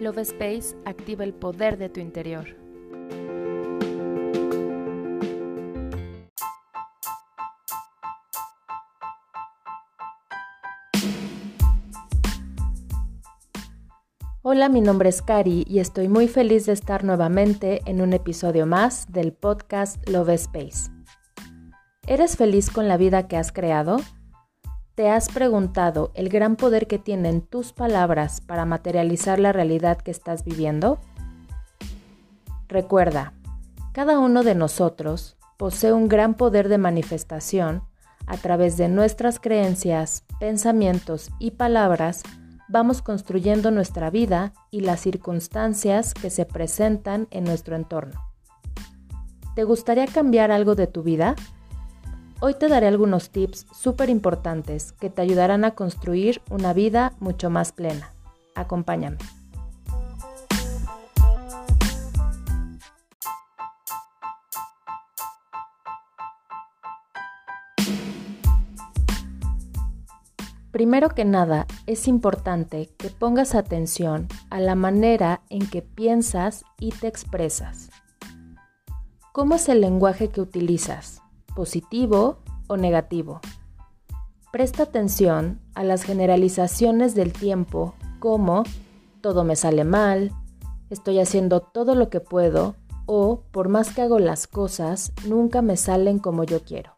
[0.00, 2.56] Love Space activa el poder de tu interior.
[14.40, 18.64] Hola, mi nombre es Cari y estoy muy feliz de estar nuevamente en un episodio
[18.64, 20.90] más del podcast Love Space.
[22.06, 23.98] ¿Eres feliz con la vida que has creado?
[25.00, 30.10] ¿Te has preguntado el gran poder que tienen tus palabras para materializar la realidad que
[30.10, 30.98] estás viviendo?
[32.68, 33.32] Recuerda,
[33.92, 37.82] cada uno de nosotros posee un gran poder de manifestación
[38.26, 42.22] a través de nuestras creencias, pensamientos y palabras
[42.68, 48.20] vamos construyendo nuestra vida y las circunstancias que se presentan en nuestro entorno.
[49.54, 51.36] ¿Te gustaría cambiar algo de tu vida?
[52.42, 57.50] Hoy te daré algunos tips súper importantes que te ayudarán a construir una vida mucho
[57.50, 58.14] más plena.
[58.54, 59.18] Acompáñame.
[70.72, 76.92] Primero que nada, es importante que pongas atención a la manera en que piensas y
[76.92, 77.90] te expresas.
[79.32, 81.20] ¿Cómo es el lenguaje que utilizas?
[81.54, 83.40] Positivo o negativo.
[84.52, 88.64] Presta atención a las generalizaciones del tiempo como
[89.20, 90.32] todo me sale mal,
[90.90, 92.74] estoy haciendo todo lo que puedo
[93.06, 96.96] o por más que hago las cosas, nunca me salen como yo quiero.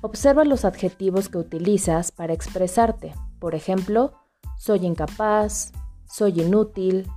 [0.00, 3.14] Observa los adjetivos que utilizas para expresarte.
[3.40, 4.12] Por ejemplo,
[4.56, 5.72] soy incapaz,
[6.08, 7.10] soy inútil,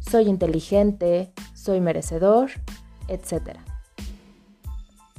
[0.00, 2.50] soy inteligente, soy merecedor,
[3.08, 3.58] etc.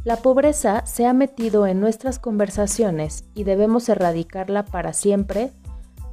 [0.08, 5.52] La pobreza se ha metido en nuestras conversaciones y debemos erradicarla para siempre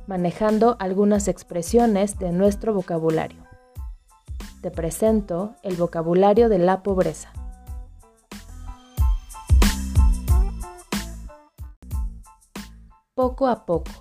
[0.08, 3.44] manejando algunas expresiones de nuestro vocabulario.
[4.62, 7.32] Te presento el vocabulario de la pobreza.
[13.14, 13.92] Poco a poco.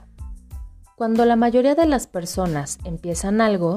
[0.96, 3.76] Cuando la mayoría de las personas empiezan algo,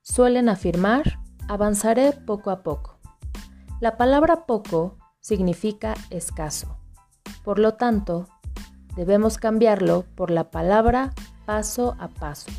[0.00, 2.98] suelen afirmar, avanzaré poco a poco.
[3.82, 6.76] La palabra poco significa escaso.
[7.44, 8.28] Por lo tanto,
[8.96, 11.12] debemos cambiarlo por la palabra
[11.46, 12.50] paso a paso.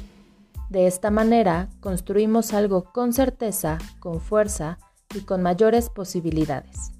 [0.69, 4.79] De esta manera construimos algo con certeza, con fuerza
[5.13, 6.91] y con mayores posibilidades.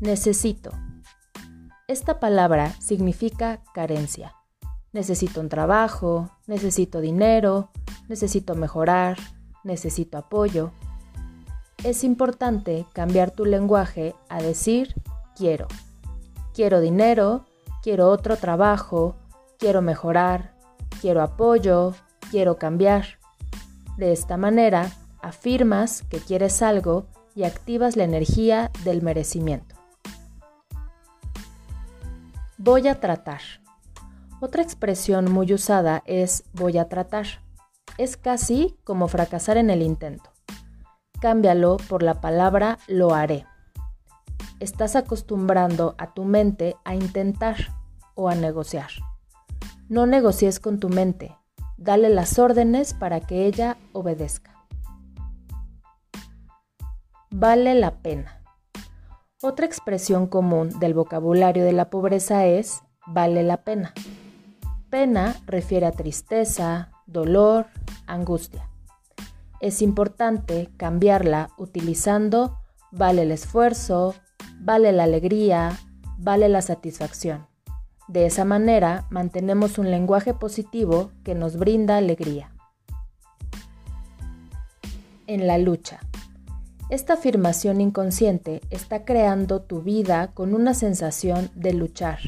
[0.00, 0.70] Necesito.
[1.88, 4.34] Esta palabra significa carencia.
[4.92, 7.70] Necesito un trabajo, necesito dinero,
[8.08, 9.18] necesito mejorar,
[9.64, 10.72] necesito apoyo
[11.84, 14.94] es importante cambiar tu lenguaje a decir
[15.36, 15.68] quiero.
[16.54, 17.44] Quiero dinero,
[17.82, 19.16] quiero otro trabajo,
[19.58, 20.54] quiero mejorar,
[21.02, 21.94] quiero apoyo,
[22.30, 23.18] quiero cambiar.
[23.98, 24.90] De esta manera,
[25.20, 29.74] afirmas que quieres algo y activas la energía del merecimiento.
[32.56, 33.42] Voy a tratar.
[34.40, 37.26] Otra expresión muy usada es voy a tratar.
[37.98, 40.33] Es casi como fracasar en el intento
[41.24, 43.46] cámbialo por la palabra lo haré.
[44.60, 47.56] Estás acostumbrando a tu mente a intentar
[48.14, 48.90] o a negociar.
[49.88, 51.34] No negocies con tu mente,
[51.78, 54.66] dale las órdenes para que ella obedezca.
[57.30, 58.42] Vale la pena.
[59.40, 63.94] Otra expresión común del vocabulario de la pobreza es vale la pena.
[64.90, 67.64] Pena refiere a tristeza, dolor,
[68.06, 68.68] angustia
[69.60, 72.58] es importante cambiarla utilizando
[72.94, 74.14] vale el esfuerzo,
[74.60, 75.78] vale la alegría,
[76.18, 77.46] vale la satisfacción.
[78.08, 82.52] De esa manera mantenemos un lenguaje positivo que nos brinda alegría.
[85.26, 86.00] En la lucha.
[86.90, 92.18] Esta afirmación inconsciente está creando tu vida con una sensación de luchar,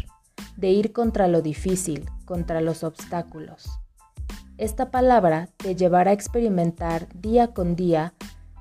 [0.56, 3.68] de ir contra lo difícil, contra los obstáculos.
[4.58, 8.14] Esta palabra te llevará a experimentar día con día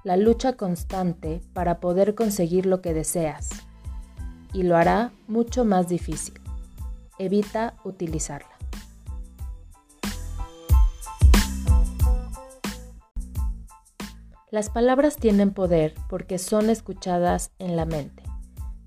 [0.03, 3.49] la lucha constante para poder conseguir lo que deseas
[4.51, 6.41] y lo hará mucho más difícil.
[7.17, 8.49] Evita utilizarla.
[14.51, 18.23] Las palabras tienen poder porque son escuchadas en la mente,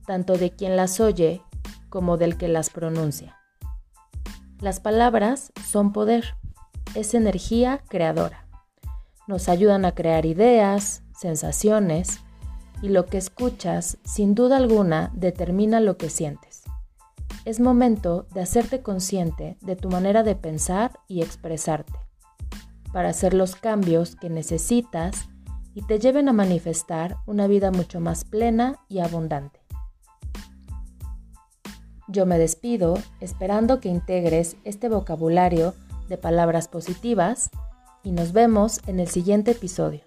[0.06, 1.40] tanto de quien las oye
[1.88, 3.38] como del que las pronuncia.
[4.60, 6.34] Las palabras son poder
[6.94, 8.46] es energía creadora.
[9.26, 12.20] Nos ayudan a crear ideas, sensaciones,
[12.82, 16.62] y lo que escuchas, sin duda alguna, determina lo que sientes.
[17.44, 21.99] Es momento de hacerte consciente de tu manera de pensar y expresarte,
[22.93, 25.29] para hacer los cambios que necesitas
[25.75, 29.61] y te lleven a manifestar una vida mucho más plena y abundante.
[32.08, 35.75] Yo me despido esperando que integres este vocabulario
[36.08, 37.50] de palabras positivas
[38.02, 40.00] y nos vemos en el siguiente episodio.